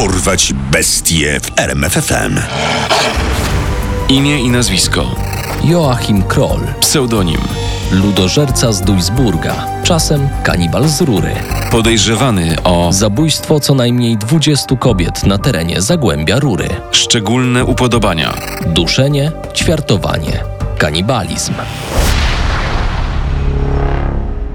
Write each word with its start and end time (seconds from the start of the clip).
Dorwać 0.00 0.52
bestie 0.72 1.40
w 1.40 1.58
RMFFM. 1.58 2.40
Imię 4.08 4.40
i 4.40 4.50
nazwisko. 4.50 5.14
Joachim 5.64 6.22
Kroll, 6.22 6.60
Pseudonim. 6.80 7.40
ludożerca 7.92 8.72
z 8.72 8.80
Duisburga, 8.80 9.66
czasem 9.84 10.28
kanibal 10.42 10.88
z 10.88 11.00
Rury. 11.00 11.32
Podejrzewany 11.70 12.56
o 12.64 12.92
Zabójstwo 12.92 13.60
co 13.60 13.74
najmniej 13.74 14.16
20 14.16 14.76
kobiet 14.76 15.24
na 15.26 15.38
terenie 15.38 15.82
Zagłębia 15.82 16.38
Rury. 16.38 16.68
szczególne 16.92 17.64
upodobania. 17.64 18.34
Duszenie, 18.66 19.32
ćwiartowanie, 19.54 20.44
kanibalizm. 20.78 21.54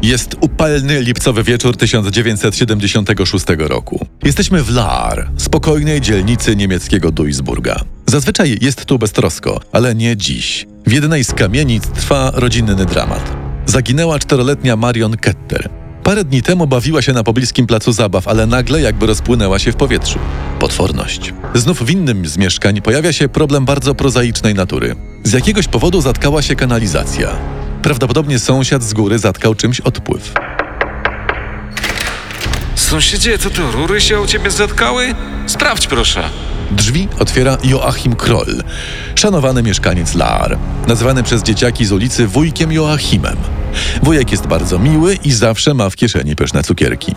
Jest 0.05 0.35
upalny 0.41 1.01
lipcowy 1.01 1.43
wieczór 1.43 1.77
1976 1.77 3.45
roku. 3.57 4.07
Jesteśmy 4.23 4.63
w 4.63 4.69
Laar, 4.69 5.29
spokojnej 5.37 6.01
dzielnicy 6.01 6.55
niemieckiego 6.55 7.11
Duisburga. 7.11 7.81
Zazwyczaj 8.07 8.57
jest 8.61 8.85
tu 8.85 8.99
beztrosko, 8.99 9.59
ale 9.71 9.95
nie 9.95 10.17
dziś. 10.17 10.65
W 10.85 10.91
jednej 10.91 11.23
z 11.23 11.33
kamienic 11.33 11.87
trwa 11.87 12.31
rodzinny 12.35 12.75
dramat. 12.75 13.37
Zaginęła 13.65 14.19
czteroletnia 14.19 14.75
Marion 14.75 15.17
Ketter. 15.17 15.69
Parę 16.03 16.23
dni 16.23 16.41
temu 16.41 16.67
bawiła 16.67 17.01
się 17.01 17.13
na 17.13 17.23
pobliskim 17.23 17.67
placu 17.67 17.91
zabaw, 17.91 18.27
ale 18.27 18.47
nagle 18.47 18.81
jakby 18.81 19.05
rozpłynęła 19.05 19.59
się 19.59 19.71
w 19.71 19.75
powietrzu. 19.75 20.19
Potworność. 20.59 21.33
Znów 21.53 21.83
w 21.83 21.89
innym 21.89 22.25
z 22.25 22.37
mieszkań 22.37 22.81
pojawia 22.81 23.13
się 23.13 23.29
problem 23.29 23.65
bardzo 23.65 23.95
prozaicznej 23.95 24.53
natury. 24.53 24.95
Z 25.23 25.33
jakiegoś 25.33 25.67
powodu 25.67 26.01
zatkała 26.01 26.41
się 26.41 26.55
kanalizacja. 26.55 27.35
Prawdopodobnie 27.85 28.39
sąsiad 28.39 28.83
z 28.83 28.93
góry 28.93 29.19
zatkał 29.19 29.55
czymś 29.55 29.81
odpływ. 29.81 30.33
Sąsiedzie, 32.75 33.37
co 33.37 33.49
to 33.49 33.71
rury 33.71 34.01
się 34.01 34.19
u 34.19 34.27
ciebie 34.27 34.51
zatkały? 34.51 35.15
Sprawdź 35.47 35.87
proszę. 35.87 36.29
Drzwi 36.71 37.07
otwiera 37.19 37.57
Joachim 37.63 38.15
Kroll, 38.15 38.63
szanowany 39.15 39.63
mieszkaniec 39.63 40.15
Laar, 40.15 40.57
nazywany 40.87 41.23
przez 41.23 41.43
dzieciaki 41.43 41.85
z 41.85 41.91
ulicy 41.91 42.27
wujkiem 42.27 42.71
Joachimem. 42.71 43.37
Wujek 44.03 44.31
jest 44.31 44.47
bardzo 44.47 44.79
miły 44.79 45.15
i 45.15 45.31
zawsze 45.31 45.73
ma 45.73 45.89
w 45.89 45.95
kieszeni 45.95 46.35
pyszne 46.35 46.63
cukierki. 46.63 47.15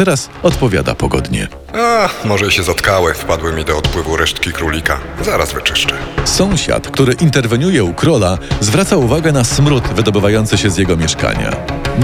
Teraz 0.00 0.28
odpowiada 0.42 0.94
pogodnie. 0.94 1.48
A, 1.74 2.08
może 2.24 2.52
się 2.52 2.62
zatkały, 2.62 3.14
wpadły 3.14 3.52
mi 3.52 3.64
do 3.64 3.78
odpływu 3.78 4.16
resztki 4.16 4.52
królika. 4.52 5.00
Zaraz 5.22 5.52
wyczyszczę. 5.52 5.94
Sąsiad, 6.24 6.88
który 6.88 7.12
interweniuje 7.12 7.84
u 7.84 7.94
króla, 7.94 8.38
zwraca 8.60 8.96
uwagę 8.96 9.32
na 9.32 9.44
smród 9.44 9.84
wydobywający 9.88 10.58
się 10.58 10.70
z 10.70 10.76
jego 10.78 10.96
mieszkania. 10.96 11.56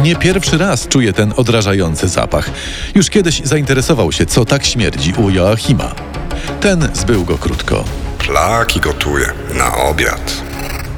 Nie 0.03 0.17
pierwszy 0.17 0.59
raz 0.59 0.89
czuje 0.89 1.13
ten 1.13 1.33
odrażający 1.37 2.09
zapach. 2.09 2.51
Już 2.95 3.11
kiedyś 3.11 3.41
zainteresował 3.45 4.13
się, 4.13 4.27
co 4.27 4.45
tak 4.45 4.65
śmierdzi 4.65 5.13
u 5.13 5.31
Joachima. 5.31 5.95
Ten 6.61 6.89
zbył 6.95 7.25
go 7.25 7.39
krótko. 7.39 7.85
Szlaki 8.23 8.81
gotuję. 8.81 9.33
Na 9.55 9.77
obiad. 9.77 10.46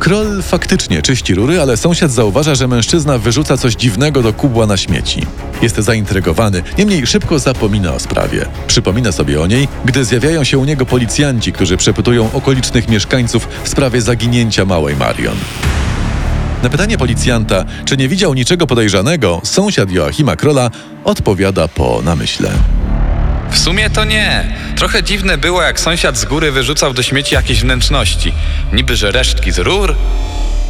Król 0.09 0.43
faktycznie 0.43 1.03
czyści 1.03 1.35
rury, 1.35 1.61
ale 1.61 1.77
sąsiad 1.77 2.11
zauważa, 2.11 2.55
że 2.55 2.69
mężczyzna 2.69 3.19
wyrzuca 3.19 3.57
coś 3.57 3.75
dziwnego 3.75 4.23
do 4.23 4.33
kubła 4.33 4.67
na 4.67 4.77
śmieci. 4.77 5.27
Jest 5.63 5.77
zaintrygowany, 5.77 6.63
niemniej 6.79 7.07
szybko 7.07 7.39
zapomina 7.39 7.95
o 7.95 7.99
sprawie. 7.99 8.47
Przypomina 8.67 9.13
sobie 9.13 9.43
o 9.43 9.47
niej, 9.47 9.69
gdy 9.85 10.05
zjawiają 10.05 10.45
się 10.45 10.59
u 10.59 10.65
niego 10.65 10.87
policjanci, 10.87 11.53
którzy 11.53 11.77
przepytują 11.77 12.33
okolicznych 12.33 12.89
mieszkańców 12.89 13.49
w 13.65 13.69
sprawie 13.69 14.03
zaginięcia 14.03 14.65
małej 14.65 14.97
Marion. 14.97 15.37
Na 16.63 16.69
pytanie 16.69 16.99
policjanta, 16.99 17.65
czy 17.85 17.97
nie 17.97 18.09
widział 18.09 18.35
niczego 18.35 18.67
podejrzanego, 18.67 19.41
sąsiad 19.45 19.91
Joachima 19.91 20.37
Krola 20.37 20.71
odpowiada 21.05 21.69
po 21.69 22.03
namyśle. 22.05 22.51
W 23.51 23.59
sumie 23.59 23.91
to 23.91 24.05
nie. 24.05 24.57
Trochę 24.77 25.03
dziwne 25.03 25.39
było, 25.39 25.63
jak 25.63 25.81
sąsiad 25.81 26.19
z 26.19 26.25
góry 26.25 26.53
wyrzucał 26.53 26.95
do 26.95 27.03
śmieci 27.03 27.35
jakieś 27.35 27.61
wnętrzności. 27.61 28.33
Niby, 28.73 28.97
że 28.97 29.13
resztki 29.13 29.53
z 29.53 29.59
rur. 29.59 29.95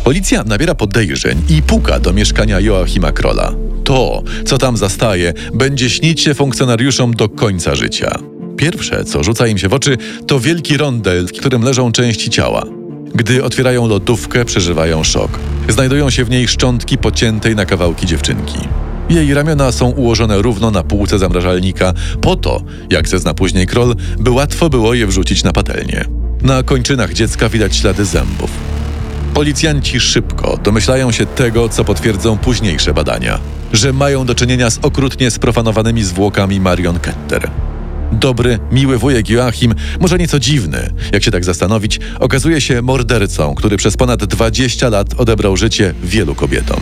Policja 0.05 0.45
nabiera 0.45 0.75
podejrzeń 0.75 1.43
i 1.49 1.63
puka 1.63 2.01
do 2.01 2.13
mieszkania 2.13 2.61
Joachima 2.61 3.13
Krola. 3.13 3.53
To, 3.85 4.23
co 4.47 4.59
tam 4.59 4.77
zastaje, 4.77 5.33
będzie 5.55 5.91
śnić 5.91 6.21
się 6.21 6.35
funkcjonariuszom 6.35 7.15
do 7.15 7.29
końca 7.29 7.75
życia. 7.75 8.19
Pierwsze, 8.57 9.05
co 9.05 9.25
rzuca 9.25 9.47
im 9.47 9.59
się 9.59 9.69
w 9.69 9.75
oczy, 9.75 9.97
to 10.27 10.41
wielki 10.41 10.77
rondel, 10.77 11.27
w 11.27 11.33
którym 11.33 11.63
leżą 11.63 11.93
części 11.93 12.31
ciała. 12.31 12.65
Gdy 13.15 13.45
otwierają 13.45 13.87
lodówkę, 13.87 14.45
przeżywają 14.45 15.05
szok. 15.05 15.31
Znajdują 15.69 16.11
się 16.11 16.25
w 16.25 16.31
niej 16.31 16.49
szczątki 16.49 16.99
pociętej 16.99 17.57
na 17.57 17.67
kawałki 17.67 18.07
dziewczynki. 18.07 18.59
Jej 19.11 19.35
ramiona 19.35 19.73
są 19.73 19.91
ułożone 19.91 20.43
równo 20.43 20.71
na 20.71 20.83
półce 20.83 21.19
zamrażalnika, 21.19 21.93
po 22.21 22.37
to, 22.37 22.63
jak 22.91 23.09
zezna 23.09 23.35
później 23.35 23.67
Kroll, 23.67 23.97
by 24.19 24.31
łatwo 24.31 24.71
było 24.71 24.95
je 24.95 25.07
wrzucić 25.07 25.45
na 25.45 25.53
patelnię. 25.53 26.05
Na 26.43 26.63
kończynach 26.63 27.13
dziecka 27.13 27.49
widać 27.49 27.77
ślady 27.77 28.05
zębów. 28.05 28.51
Policjanci 29.35 30.01
szybko 30.01 30.59
domyślają 30.65 31.13
się 31.13 31.27
tego, 31.27 31.69
co 31.69 31.85
potwierdzą 31.85 32.39
późniejsze 32.39 32.95
badania, 32.95 33.39
że 33.73 33.93
mają 33.93 34.27
do 34.27 34.35
czynienia 34.35 34.71
z 34.71 34.79
okrutnie 34.83 35.31
sprofanowanymi 35.31 36.05
zwłokami 36.05 36.61
Marion 36.61 36.99
Ketter. 36.99 37.51
Dobry, 38.13 38.59
miły 38.73 38.99
wujek 38.99 39.31
Joachim, 39.31 39.75
może 40.01 40.19
nieco 40.19 40.39
dziwny, 40.39 40.91
jak 41.13 41.25
się 41.25 41.31
tak 41.31 41.45
zastanowić, 41.45 42.01
okazuje 42.21 42.61
się 42.61 42.83
mordercą, 42.83 43.55
który 43.55 43.77
przez 43.77 43.97
ponad 43.97 44.25
20 44.25 44.89
lat 44.89 45.15
odebrał 45.17 45.57
życie 45.57 45.95
wielu 46.03 46.35
kobietom. 46.35 46.81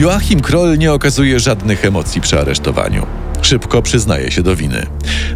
Joachim 0.00 0.40
Kroll 0.40 0.78
nie 0.78 0.92
okazuje 0.92 1.40
żadnych 1.40 1.84
emocji 1.84 2.20
przy 2.20 2.40
aresztowaniu. 2.40 3.06
Szybko 3.42 3.82
przyznaje 3.82 4.30
się 4.30 4.42
do 4.42 4.56
winy. 4.56 4.86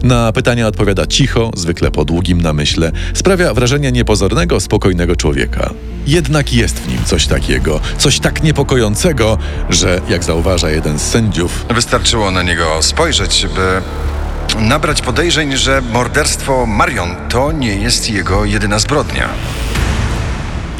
Na 0.02 0.32
pytania 0.32 0.66
odpowiada 0.66 1.06
cicho, 1.06 1.50
zwykle 1.56 1.90
po 1.90 2.04
długim 2.04 2.40
namyśle. 2.40 2.92
Sprawia 3.14 3.54
wrażenie 3.54 3.92
niepozornego, 3.92 4.60
spokojnego 4.60 5.16
człowieka. 5.16 5.70
Jednak 6.06 6.52
jest 6.52 6.80
w 6.80 6.88
nim 6.88 6.98
coś 7.04 7.26
takiego, 7.26 7.80
coś 7.98 8.20
tak 8.20 8.42
niepokojącego, 8.42 9.38
że, 9.70 10.00
jak 10.08 10.24
zauważa 10.24 10.70
jeden 10.70 10.98
z 10.98 11.02
sędziów, 11.02 11.66
Wystarczyło 11.74 12.30
na 12.30 12.42
niego 12.42 12.82
spojrzeć, 12.82 13.46
by 13.54 13.82
nabrać 14.60 15.02
podejrzeń, 15.02 15.56
że 15.56 15.82
morderstwo 15.92 16.66
Marion 16.66 17.16
to 17.28 17.52
nie 17.52 17.76
jest 17.76 18.10
jego 18.10 18.44
jedyna 18.44 18.78
zbrodnia. 18.78 19.28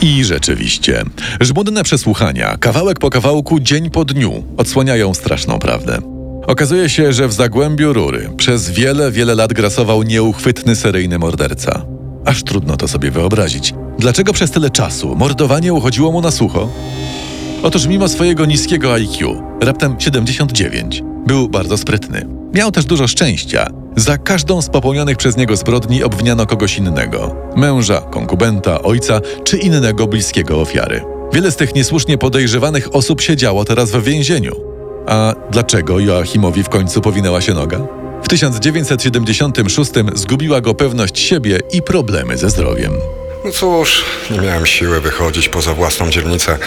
I 0.03 0.25
rzeczywiście, 0.25 1.03
żmudne 1.41 1.85
przesłuchania, 1.85 2.57
kawałek 2.57 2.99
po 2.99 3.11
kawałku, 3.11 3.61
dzień 3.61 3.91
po 3.91 4.05
dniu, 4.05 4.45
odsłaniają 4.57 5.15
straszną 5.15 5.59
prawdę. 5.59 5.99
Okazuje 6.47 6.89
się, 6.89 7.13
że 7.13 7.29
w 7.29 7.33
zagłębiu 7.33 7.93
rury 7.93 8.31
przez 8.37 8.71
wiele, 8.71 9.13
wiele 9.13 9.35
lat 9.35 9.53
grasował 9.53 10.03
nieuchwytny 10.03 10.77
seryjny 10.77 11.19
morderca. 11.19 11.87
Aż 12.25 12.43
trudno 12.43 12.77
to 12.77 12.89
sobie 12.89 13.11
wyobrazić. 13.11 13.75
Dlaczego 13.99 14.33
przez 14.33 14.51
tyle 14.51 14.71
czasu 14.71 15.17
mordowanie 15.17 15.73
uchodziło 15.73 16.13
mu 16.13 16.21
na 16.21 16.31
sucho? 16.31 16.69
Otóż 17.63 17.87
mimo 17.87 18.09
swojego 18.09 18.45
niskiego 18.45 18.95
IQ, 18.95 19.43
raptem 19.61 19.97
79, 19.99 21.03
był 21.27 21.49
bardzo 21.49 21.77
sprytny. 21.77 22.27
Miał 22.55 22.73
też 22.73 22.85
dużo 22.85 23.07
szczęścia. 23.07 23.84
Za 23.97 24.19
każdą 24.19 24.63
z 24.63 24.69
popełnionych 24.69 25.17
przez 25.17 25.37
niego 25.37 25.57
zbrodni 25.57 26.05
obwiniano 26.05 26.47
kogoś 26.47 26.77
innego 26.79 27.37
męża, 27.57 28.01
konkubenta, 28.01 28.83
ojca 28.83 29.21
czy 29.45 29.57
innego 29.57 30.07
bliskiego 30.07 30.61
ofiary. 30.61 31.05
Wiele 31.33 31.51
z 31.51 31.57
tych 31.57 31.75
niesłusznie 31.75 32.19
podejrzewanych 32.19 32.95
osób 32.95 33.21
siedziało 33.21 33.65
teraz 33.65 33.91
w 33.91 34.03
więzieniu. 34.03 34.57
A 35.07 35.35
dlaczego 35.51 35.99
Joachimowi 35.99 36.63
w 36.63 36.69
końcu 36.69 37.01
powinęła 37.01 37.41
się 37.41 37.55
noga? 37.55 37.81
W 38.23 38.29
1976 38.29 39.91
zgubiła 40.15 40.61
go 40.61 40.75
pewność 40.75 41.19
siebie 41.19 41.61
i 41.73 41.83
problemy 41.83 42.39
ze 42.39 42.51
zdrowiem. 42.51 42.93
No 43.45 43.51
cóż, 43.51 44.05
nie 44.31 44.39
miałem 44.39 44.67
siły 44.67 45.01
wychodzić 45.01 45.49
poza 45.49 45.75
własną 45.75 46.11
dzielnicę, 46.11 46.59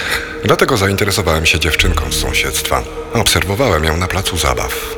dlatego 0.43 0.77
zainteresowałem 0.77 1.45
się 1.45 1.59
dziewczynką 1.59 2.11
z 2.11 2.15
sąsiedztwa. 2.15 2.83
Obserwowałem 3.13 3.83
ją 3.83 3.97
na 3.97 4.07
placu 4.07 4.37
zabaw. 4.37 4.97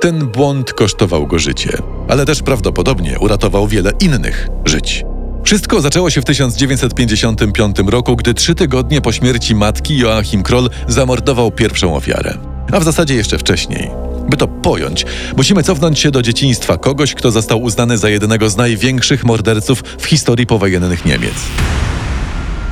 Ten 0.00 0.26
błąd 0.26 0.72
kosztował 0.72 1.26
go 1.26 1.38
życie, 1.38 1.78
ale 2.08 2.26
też 2.26 2.42
prawdopodobnie 2.42 3.18
uratował 3.18 3.68
wiele 3.68 3.92
innych 4.00 4.48
żyć. 4.64 5.04
Wszystko 5.44 5.80
zaczęło 5.80 6.10
się 6.10 6.20
w 6.20 6.24
1955 6.24 7.76
roku, 7.86 8.16
gdy 8.16 8.34
trzy 8.34 8.54
tygodnie 8.54 9.00
po 9.00 9.12
śmierci 9.12 9.54
matki 9.54 9.98
Joachim 9.98 10.42
Kroll 10.42 10.70
zamordował 10.88 11.50
pierwszą 11.50 11.96
ofiarę. 11.96 12.38
A 12.72 12.80
w 12.80 12.84
zasadzie 12.84 13.14
jeszcze 13.14 13.38
wcześniej. 13.38 13.90
By 14.30 14.36
to 14.36 14.48
pojąć, 14.48 15.06
musimy 15.36 15.62
cofnąć 15.62 15.98
się 15.98 16.10
do 16.10 16.22
dzieciństwa 16.22 16.76
kogoś, 16.76 17.14
kto 17.14 17.30
został 17.30 17.62
uznany 17.62 17.98
za 17.98 18.10
jednego 18.10 18.50
z 18.50 18.56
największych 18.56 19.24
morderców 19.24 19.82
w 19.98 20.06
historii 20.06 20.46
powojennych 20.46 21.04
Niemiec. 21.04 21.34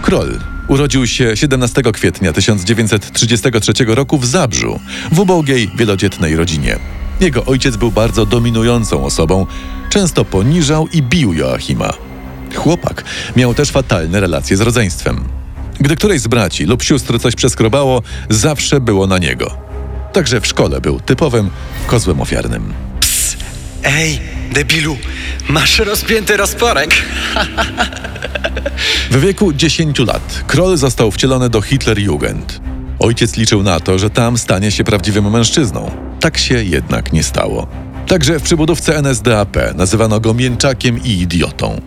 Kroll 0.03 0.39
urodził 0.69 1.07
się 1.07 1.37
17 1.37 1.83
kwietnia 1.93 2.33
1933 2.33 3.73
roku 3.87 4.19
w 4.19 4.27
Zabrzu, 4.27 4.81
w 5.13 5.19
ubogiej, 5.19 5.71
wielodzietnej 5.77 6.37
rodzinie. 6.37 6.79
Jego 7.21 7.45
ojciec 7.45 7.77
był 7.77 7.91
bardzo 7.91 8.27
dominującą 8.27 9.05
osobą, 9.05 9.47
często 9.91 10.25
poniżał 10.25 10.89
i 10.93 11.03
bił 11.03 11.33
Joachima. 11.33 11.93
Chłopak 12.55 13.05
miał 13.37 13.55
też 13.55 13.71
fatalne 13.71 14.21
relacje 14.21 14.57
z 14.57 14.61
rodzeństwem. 14.61 15.25
Gdy 15.81 15.97
któreś 15.97 16.21
z 16.21 16.27
braci 16.27 16.65
lub 16.65 16.83
sióstr 16.83 17.21
coś 17.21 17.35
przeskrobało, 17.35 18.03
zawsze 18.31 18.81
było 18.81 19.07
na 19.07 19.19
niego. 19.19 19.51
Także 20.13 20.41
w 20.41 20.47
szkole 20.47 20.81
był 20.81 21.01
typowym 21.01 21.51
kozłem 21.87 22.21
ofiarnym. 22.21 22.73
Ej, 23.85 24.21
debilu, 24.53 24.97
masz 25.49 25.79
rozpięty 25.79 26.37
rozporek. 26.37 26.91
W 29.11 29.21
wieku 29.21 29.53
10 29.53 29.99
lat 29.99 30.45
Kroll 30.47 30.77
został 30.77 31.11
wcielony 31.11 31.51
do 31.51 31.61
Hitlerjugend. 31.61 32.61
Ojciec 32.99 33.37
liczył 33.37 33.63
na 33.63 33.81
to, 33.81 33.99
że 33.99 34.11
tam 34.11 34.39
stanie 34.39 34.71
się 34.71 34.85
prawdziwym 34.85 35.31
mężczyzną. 35.31 36.08
Tak 36.21 36.39
się 36.39 36.63
jednak 36.65 37.13
nie 37.13 37.23
stało. 37.23 37.67
Także 38.07 38.39
w 38.39 38.43
przybudówce 38.43 38.97
NSDAP 38.97 39.57
nazywano 39.75 40.21
go 40.21 40.35
mięczakiem 40.35 41.05
i 41.05 41.11
idiotą. 41.11 41.81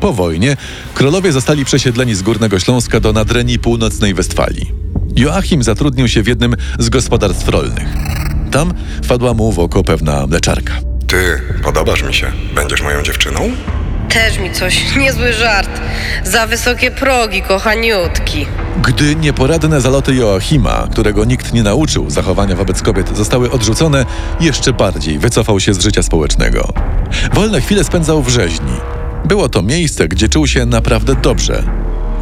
Po 0.00 0.12
wojnie 0.12 0.56
królowie 0.94 1.32
zostali 1.32 1.64
przesiedleni 1.64 2.14
z 2.14 2.22
Górnego 2.22 2.58
Śląska 2.58 3.00
do 3.00 3.12
Nadrenii 3.12 3.58
Północnej 3.58 4.14
Westfalii. 4.14 4.72
Joachim 5.16 5.62
zatrudnił 5.62 6.08
się 6.08 6.22
w 6.22 6.26
jednym 6.28 6.56
z 6.78 6.88
gospodarstw 6.88 7.48
rolnych. 7.48 7.88
Tam 8.50 8.74
wpadła 9.02 9.34
mu 9.34 9.52
w 9.52 9.58
oko 9.58 9.84
pewna 9.84 10.26
mleczarka. 10.26 10.74
Ty, 11.06 11.40
podobasz 11.62 12.02
mi 12.02 12.14
się. 12.14 12.32
Będziesz 12.54 12.82
moją 12.82 13.02
dziewczyną? 13.02 13.40
Też 14.08 14.38
mi 14.38 14.52
coś, 14.52 14.96
niezły 14.96 15.32
żart. 15.32 15.80
Za 16.24 16.46
wysokie 16.46 16.90
progi, 16.90 17.42
kochaniutki. 17.42 18.46
Gdy 18.82 19.16
nieporadne 19.16 19.80
zaloty 19.80 20.14
Joachima, 20.14 20.88
którego 20.92 21.24
nikt 21.24 21.52
nie 21.52 21.62
nauczył 21.62 22.10
zachowania 22.10 22.56
wobec 22.56 22.82
kobiet, 22.82 23.16
zostały 23.16 23.50
odrzucone, 23.50 24.06
jeszcze 24.40 24.72
bardziej 24.72 25.18
wycofał 25.18 25.60
się 25.60 25.74
z 25.74 25.80
życia 25.80 26.02
społecznego. 26.02 26.72
Wolne 27.34 27.60
chwile 27.60 27.84
spędzał 27.84 28.22
w 28.22 28.28
rzeźni. 28.28 28.72
Było 29.24 29.48
to 29.48 29.62
miejsce, 29.62 30.08
gdzie 30.08 30.28
czuł 30.28 30.46
się 30.46 30.66
naprawdę 30.66 31.14
dobrze. 31.14 31.62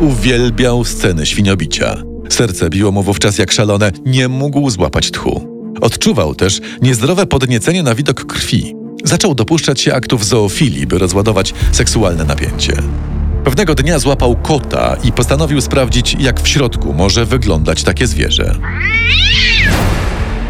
Uwielbiał 0.00 0.84
sceny 0.84 1.26
świniobicia. 1.26 1.96
Serce 2.28 2.70
biło 2.70 2.92
mu 2.92 3.02
wówczas 3.02 3.38
jak 3.38 3.52
szalone, 3.52 3.90
nie 4.06 4.28
mógł 4.28 4.70
złapać 4.70 5.10
tchu. 5.10 5.48
Odczuwał 5.80 6.34
też 6.34 6.60
niezdrowe 6.82 7.26
podniecenie 7.26 7.82
na 7.82 7.94
widok 7.94 8.26
krwi. 8.26 8.74
Zaczął 9.04 9.34
dopuszczać 9.34 9.80
się 9.80 9.94
aktów 9.94 10.26
zoofilii, 10.26 10.86
by 10.86 10.98
rozładować 10.98 11.54
seksualne 11.72 12.24
napięcie. 12.24 12.72
Pewnego 13.44 13.74
dnia 13.74 13.98
złapał 13.98 14.36
kota 14.36 14.96
i 15.02 15.12
postanowił 15.12 15.60
sprawdzić, 15.60 16.16
jak 16.18 16.40
w 16.40 16.48
środku 16.48 16.92
może 16.92 17.26
wyglądać 17.26 17.82
takie 17.82 18.06
zwierzę. 18.06 18.54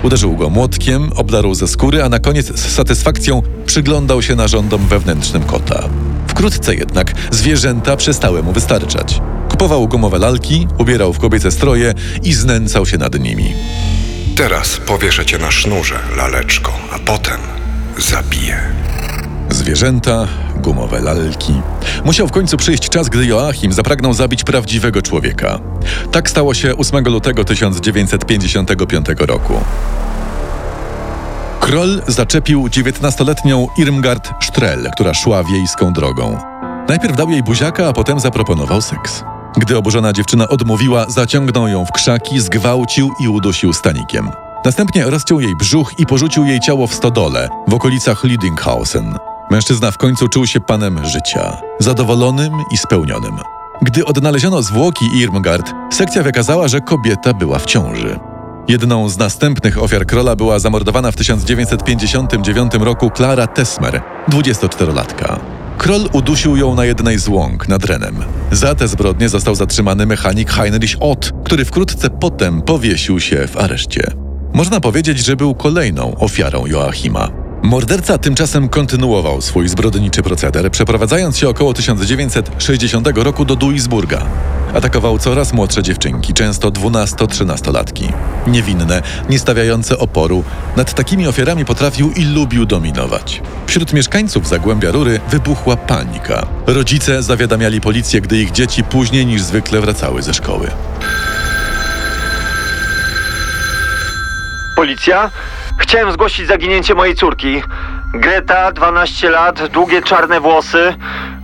Uderzył 0.03 0.37
go 0.37 0.51
młotkiem, 0.51 1.11
obdarł 1.17 1.55
ze 1.55 1.69
skóry, 1.69 2.03
a 2.03 2.09
na 2.09 2.19
koniec 2.19 2.59
z 2.59 2.75
satysfakcją 2.75 3.43
przyglądał 3.67 4.23
się 4.23 4.35
narządom 4.35 4.87
wewnętrznym 4.87 5.43
kota. 5.43 5.89
Wkrótce 6.27 6.75
jednak 6.75 7.13
zwierzęta 7.31 7.97
przestały 7.97 8.43
mu 8.43 8.53
wystarczać. 8.53 9.21
Kupował 9.49 9.89
gumowe 9.89 10.19
lalki, 10.19 10.69
ubierał 10.79 11.13
w 11.13 11.19
kobiece 11.19 11.51
stroje 11.51 11.95
i 12.23 12.33
znęcał 12.33 12.87
się 12.87 12.99
nad 12.99 13.21
nimi. 13.21 13.55
Teraz 14.37 14.77
powieszę 14.77 15.27
cię 15.27 15.39
na 15.39 15.51
sznurze, 15.51 15.99
laleczko, 16.17 16.73
a 16.93 16.99
potem 16.99 17.41
zabiję. 17.99 18.61
Zwierzęta, 19.65 20.27
gumowe 20.57 21.01
lalki. 21.01 21.53
Musiał 22.05 22.29
w 22.29 22.31
końcu 22.31 22.57
przyjść 22.57 22.89
czas, 22.89 23.09
gdy 23.09 23.27
Joachim 23.27 23.73
zapragnął 23.73 24.13
zabić 24.13 24.45
prawdziwego 24.45 25.03
człowieka. 25.03 25.59
Tak 26.13 26.31
stało 26.31 26.55
się 26.55 26.77
8 26.77 27.05
lutego 27.05 27.45
1955 27.45 29.07
roku. 29.19 29.55
Kroll 31.61 32.03
zaczepił 32.07 32.67
19-letnią 32.67 33.67
Irmgard 33.79 34.45
Strel, 34.45 34.91
która 34.93 35.15
szła 35.15 35.45
wiejską 35.45 35.93
drogą. 35.93 36.39
Najpierw 36.89 37.17
dał 37.17 37.31
jej 37.31 37.43
buziaka, 37.43 37.89
a 37.89 37.93
potem 37.93 38.21
zaproponował 38.21 38.83
seks. 38.83 39.25
Gdy 39.57 39.77
oburzona 39.77 40.13
dziewczyna 40.13 40.49
odmówiła, 40.49 41.07
zaciągnął 41.09 41.69
ją 41.69 41.85
w 41.85 41.93
krzaki, 41.93 42.41
zgwałcił 42.41 43.11
i 43.21 43.29
udusił 43.29 43.73
stanikiem. 43.73 44.31
Następnie 44.65 45.05
rozciął 45.05 45.41
jej 45.41 45.57
brzuch 45.57 45.93
i 45.99 46.07
porzucił 46.07 46.45
jej 46.45 46.61
ciało 46.61 46.87
w 46.87 46.95
stodole 46.95 47.49
w 47.69 47.75
okolicach 47.75 48.25
Lidinghausen. 48.25 49.19
Mężczyzna 49.55 49.91
w 49.91 49.99
końcu 49.99 50.29
czuł 50.29 50.47
się 50.47 50.61
panem 50.61 51.05
życia, 51.05 51.57
zadowolonym 51.79 52.53
i 52.73 52.77
spełnionym. 52.77 53.37
Gdy 53.83 54.05
odnaleziono 54.05 54.63
zwłoki 54.63 55.05
Irmgard, 55.15 55.73
sekcja 55.93 56.23
wykazała, 56.23 56.69
że 56.69 56.81
kobieta 56.81 57.35
była 57.35 57.59
w 57.59 57.67
ciąży. 57.67 58.19
Jedną 58.69 59.09
z 59.09 59.19
następnych 59.19 59.83
ofiar 59.83 60.07
Krola 60.07 60.37
była 60.37 60.59
zamordowana 60.59 61.11
w 61.11 61.17
1959 61.17 62.73
roku 62.75 63.11
Klara 63.11 63.47
Tesmer, 63.47 64.03
24-latka. 64.29 65.39
Kroll 65.79 66.09
udusił 66.13 66.57
ją 66.57 66.75
na 66.75 66.85
jednej 66.85 67.19
z 67.19 67.29
łąk 67.29 67.69
nad 67.69 67.85
Renem. 67.85 68.25
Za 68.53 68.75
te 68.75 68.89
zbrodnie 68.89 69.29
został 69.29 69.55
zatrzymany 69.55 70.07
mechanik 70.07 70.51
Heinrich 70.51 70.97
Ott, 71.01 71.33
który 71.45 71.65
wkrótce 71.65 72.11
potem 72.11 72.63
powiesił 72.63 73.21
się 73.21 73.47
w 73.49 73.57
areszcie. 73.57 74.11
Można 74.55 74.81
powiedzieć, 74.81 75.19
że 75.19 75.37
był 75.37 75.55
kolejną 75.55 76.17
ofiarą 76.19 76.67
Joachima. 76.67 77.44
Morderca 77.65 78.19
tymczasem 78.19 78.69
kontynuował 78.69 79.41
swój 79.41 79.69
zbrodniczy 79.69 80.23
proceder, 80.23 80.71
przeprowadzając 80.71 81.39
się 81.39 81.49
około 81.49 81.75
1960 81.75 83.09
roku 83.15 83.45
do 83.45 83.57
Duisburga. 83.57 84.27
Atakował 84.75 85.19
coraz 85.19 85.53
młodsze 85.53 85.83
dziewczynki, 85.83 86.35
często 86.35 86.71
12-13-latki. 86.71 88.13
Niewinne, 88.47 89.03
nie 89.29 89.39
stawiające 89.39 89.99
oporu, 89.99 90.45
nad 90.77 90.95
takimi 90.95 91.27
ofiarami 91.27 91.65
potrafił 91.65 92.13
i 92.13 92.25
lubił 92.25 92.67
dominować. 92.67 93.43
Wśród 93.67 93.93
mieszkańców 93.93 94.49
Zagłębia 94.49 94.91
Rury 94.91 95.21
wybuchła 95.31 95.77
panika. 95.77 96.47
Rodzice 96.67 97.23
zawiadamiali 97.23 97.81
policję, 97.81 98.21
gdy 98.21 98.39
ich 98.39 98.53
dzieci 98.53 98.85
później 98.85 99.27
niż 99.27 99.43
zwykle 99.43 99.81
wracały 99.81 100.23
ze 100.23 100.35
szkoły. 100.35 100.71
Policja? 104.77 105.31
Chciałem 105.79 106.13
zgłosić 106.13 106.47
zaginięcie 106.47 106.95
mojej 106.95 107.15
córki. 107.15 107.63
Greta, 108.15 108.73
12 108.73 109.31
lat, 109.31 109.67
długie 109.73 110.03
czarne 110.03 110.41
włosy. 110.41 110.95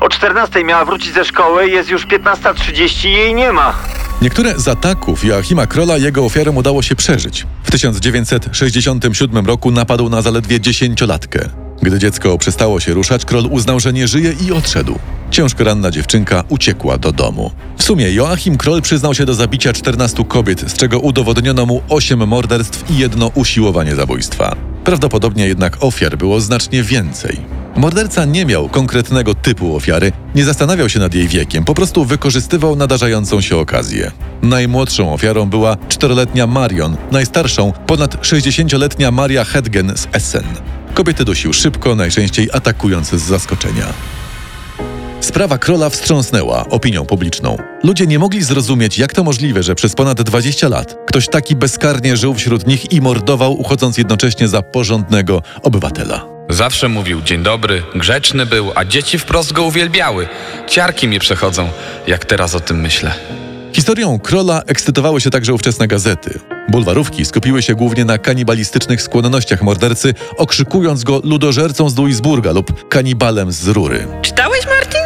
O 0.01 0.09
14 0.09 0.65
miała 0.65 0.85
wrócić 0.85 1.15
ze 1.15 1.25
szkoły, 1.25 1.69
jest 1.69 1.91
już 1.91 2.07
15.30 2.07 3.09
i 3.09 3.13
jej 3.13 3.35
nie 3.35 3.53
ma. 3.53 3.75
Niektóre 4.23 4.59
z 4.59 4.69
ataków 4.69 5.25
Joachima 5.25 5.67
Krola 5.67 5.97
jego 5.97 6.25
ofiarom 6.25 6.57
udało 6.57 6.83
się 6.83 6.97
przeżyć. 6.97 7.47
W 7.63 7.71
1967 7.71 9.47
roku 9.47 9.71
napadł 9.71 10.09
na 10.09 10.23
zaledwie 10.23 10.61
dziesięciolatkę. 10.61 11.49
Gdy 11.83 11.99
dziecko 11.99 12.39
przestało 12.39 12.81
się 12.81 12.95
ruszać, 12.95 13.25
Kroll 13.25 13.47
uznał, 13.51 13.81
że 13.81 13.93
nie 13.93 14.09
żyje 14.09 14.35
i 14.47 14.53
odszedł. 14.53 14.99
Ciężko 15.31 15.65
ranna 15.65 15.91
dziewczynka 15.91 16.45
uciekła 16.49 16.99
do 16.99 17.13
domu. 17.13 17.51
W 17.77 17.83
sumie 17.83 18.13
Joachim 18.13 18.57
Kroll 18.57 18.83
przyznał 18.83 19.15
się 19.15 19.27
do 19.27 19.35
zabicia 19.35 19.73
14 19.73 20.25
kobiet, 20.25 20.61
z 20.71 20.73
czego 20.73 20.99
udowodniono 20.99 21.67
mu 21.67 21.83
8 21.89 22.29
morderstw 22.29 22.91
i 22.91 22.99
jedno 22.99 23.31
usiłowanie 23.35 23.97
zabójstwa. 23.97 24.57
Prawdopodobnie 24.85 25.47
jednak 25.47 25.77
ofiar 25.81 26.19
było 26.19 26.41
znacznie 26.41 26.83
więcej. 26.83 27.41
Morderca 27.77 28.25
nie 28.25 28.47
miał 28.47 28.69
konkretnego 28.69 29.35
typu 29.35 29.77
ofiary, 29.77 30.13
nie 30.35 30.45
zastanawiał 30.45 30.89
się 30.89 30.99
nad 30.99 31.15
jej 31.15 31.29
wiekiem, 31.29 31.65
po 31.65 31.75
prostu 31.75 32.05
wykorzystywał 32.05 32.77
nadarzającą 32.77 33.41
się 33.41 33.57
okazję. 33.57 34.11
Najmłodszą 34.43 35.13
ofiarą 35.13 35.47
była 35.47 35.77
czteroletnia 35.89 36.47
Marion, 36.47 36.97
najstarszą 37.13 37.73
ponad 37.87 38.17
60-letnia 38.17 39.11
Maria 39.11 39.45
Hedgen 39.45 39.93
z 39.97 40.09
Essen. 40.13 40.45
Kobiety 40.95 41.25
dusił 41.25 41.53
szybko, 41.53 41.95
najczęściej 41.95 42.49
atakując 42.53 43.09
z 43.11 43.23
zaskoczenia. 43.23 43.87
Sprawa 45.21 45.59
króla 45.59 45.91
wstrząsnęła 45.91 46.69
opinią 46.69 47.07
publiczną. 47.07 47.57
Ludzie 47.85 48.07
nie 48.07 48.19
mogli 48.19 48.43
zrozumieć, 48.43 48.99
jak 48.99 49.13
to 49.13 49.25
możliwe, 49.25 49.63
że 49.63 49.75
przez 49.75 49.95
ponad 49.95 50.23
20 50.23 50.69
lat 50.69 50.97
ktoś 51.07 51.29
taki 51.29 51.57
bezkarnie 51.57 52.17
żył 52.17 52.35
wśród 52.35 52.67
nich 52.67 52.93
i 52.93 53.01
mordował, 53.01 53.61
uchodząc 53.61 53.99
jednocześnie 53.99 54.49
za 54.49 54.63
porządnego 54.63 55.43
obywatela. 55.63 56.27
Zawsze 56.49 56.89
mówił 56.89 57.23
dzień 57.23 57.43
dobry, 57.43 57.83
grzeczny 57.95 58.47
był, 58.47 58.73
a 58.75 58.85
dzieci 58.85 59.19
wprost 59.19 59.53
go 59.53 59.65
uwielbiały. 59.65 60.29
Ciarki 60.69 61.09
mnie 61.09 61.21
przechodzą, 61.21 61.69
jak 62.07 62.25
teraz 62.25 62.55
o 62.55 62.61
tym 62.61 62.81
myślę. 62.81 63.15
Historią 63.73 64.19
króla 64.19 64.63
ekscytowały 64.67 65.21
się 65.21 65.31
także 65.31 65.55
ówczesne 65.55 65.89
gazety. 65.89 66.41
Bulwarówki 66.69 67.25
skupiły 67.25 67.63
się 67.63 67.75
głównie 67.75 68.05
na 68.05 68.19
kanibalistycznych 68.19 69.03
skłonnościach 69.03 69.63
mordercy, 69.63 70.15
okrzykując 70.37 71.05
go 71.05 71.21
ludożercą 71.25 71.91
z 71.91 71.95
Duisburga 71.95 72.53
lub 72.53 72.89
kanibalem 72.89 73.53
z 73.53 73.69
Rury. 73.69 74.07
Czytałeś, 74.23 74.67
Martin? 74.67 75.01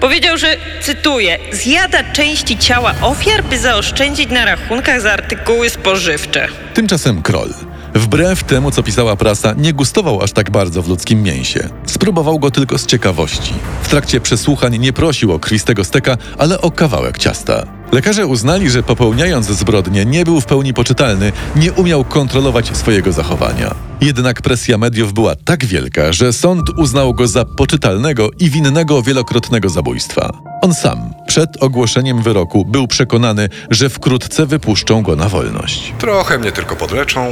Powiedział, 0.00 0.38
że, 0.38 0.56
cytuję, 0.80 1.38
zjada 1.52 2.12
części 2.12 2.58
ciała 2.58 2.94
ofiar, 3.02 3.44
by 3.44 3.58
zaoszczędzić 3.58 4.30
na 4.30 4.44
rachunkach 4.44 5.00
za 5.00 5.12
artykuły 5.12 5.70
spożywcze. 5.70 6.48
Tymczasem 6.74 7.22
król, 7.22 7.54
wbrew 7.94 8.44
temu 8.44 8.70
co 8.70 8.82
pisała 8.82 9.16
prasa, 9.16 9.54
nie 9.58 9.72
gustował 9.72 10.22
aż 10.22 10.32
tak 10.32 10.50
bardzo 10.50 10.82
w 10.82 10.88
ludzkim 10.88 11.22
mięsie. 11.22 11.68
Spróbował 11.86 12.38
go 12.38 12.50
tylko 12.50 12.78
z 12.78 12.86
ciekawości. 12.86 13.54
W 13.82 13.88
trakcie 13.88 14.20
przesłuchań 14.20 14.78
nie 14.78 14.92
prosił 14.92 15.32
o 15.32 15.38
krwistego 15.38 15.84
steka, 15.84 16.16
ale 16.38 16.60
o 16.60 16.70
kawałek 16.70 17.18
ciasta. 17.18 17.66
Lekarze 17.92 18.26
uznali, 18.26 18.70
że 18.70 18.82
popełniając 18.82 19.46
zbrodnię 19.46 20.04
nie 20.04 20.24
był 20.24 20.40
w 20.40 20.46
pełni 20.46 20.74
poczytalny, 20.74 21.32
nie 21.56 21.72
umiał 21.72 22.04
kontrolować 22.04 22.76
swojego 22.76 23.12
zachowania. 23.12 23.74
Jednak 24.00 24.42
presja 24.42 24.78
mediów 24.78 25.12
była 25.12 25.36
tak 25.36 25.64
wielka, 25.64 26.12
że 26.12 26.32
sąd 26.32 26.70
uznał 26.78 27.14
go 27.14 27.26
za 27.26 27.44
poczytalnego 27.44 28.30
i 28.38 28.50
winnego 28.50 29.02
wielokrotnego 29.02 29.68
zabójstwa. 29.68 30.49
On 30.62 30.74
sam, 30.74 31.14
przed 31.26 31.62
ogłoszeniem 31.62 32.22
wyroku, 32.22 32.64
był 32.64 32.88
przekonany, 32.88 33.48
że 33.70 33.88
wkrótce 33.88 34.46
wypuszczą 34.46 35.02
go 35.02 35.16
na 35.16 35.28
wolność. 35.28 35.92
Trochę 35.98 36.38
mnie 36.38 36.52
tylko 36.52 36.76
podleczą 36.76 37.26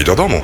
i 0.00 0.04
do 0.04 0.16
domu. 0.16 0.40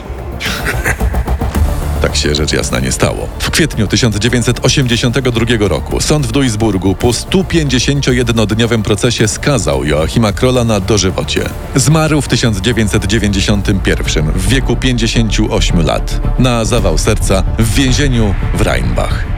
Tak 2.03 2.17
się 2.17 2.35
rzecz 2.35 2.53
jasna 2.53 2.81
nie 2.81 2.93
stało. 2.93 3.29
W 3.39 3.51
kwietniu 3.51 3.87
1982 3.87 5.69
roku 5.69 6.01
sąd 6.01 6.27
w 6.27 6.33
Duisburgu 6.33 6.95
po 6.95 7.09
151-dniowym 7.09 8.83
procesie 8.83 9.29
skazał 9.29 9.85
Joachima 9.85 10.33
Krola 10.33 10.65
na 10.65 10.81
dożywocie. 10.81 11.49
Zmarł 11.75 12.21
w 12.21 12.29
1991 12.29 14.33
w 14.33 14.49
wieku 14.49 14.77
58 14.77 15.87
lat 15.87 16.21
na 16.39 16.65
zawał 16.65 16.99
serca 16.99 17.45
w 17.59 17.75
więzieniu 17.75 18.35
w 18.55 18.61
Rheinbach. 18.61 19.38